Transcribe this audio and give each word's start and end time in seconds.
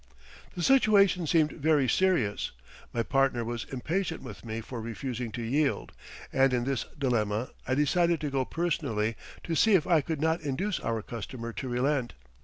The 0.55 0.63
situation 0.63 1.27
seemed 1.27 1.51
very 1.51 1.87
serious; 1.87 2.49
my 2.91 3.03
partner 3.03 3.45
was 3.45 3.65
impatient 3.65 4.23
with 4.23 4.43
me 4.43 4.59
for 4.59 4.81
refusing 4.81 5.31
to 5.33 5.43
yield, 5.43 5.91
and 6.33 6.53
in 6.55 6.63
this 6.63 6.85
dilemma 6.97 7.51
I 7.67 7.75
decided 7.75 8.19
to 8.21 8.31
go 8.31 8.43
personally 8.43 9.15
to 9.43 9.53
see 9.53 9.75
if 9.75 9.85
I 9.85 10.01
could 10.01 10.19
not 10.19 10.41
induce 10.41 10.79
our 10.79 11.03
customer 11.03 11.53
to 11.53 11.69
relent. 11.69 12.15